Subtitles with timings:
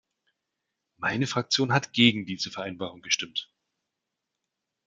[0.97, 3.53] Meine Fraktion hat gegen diese Vereinbarung gestimmt.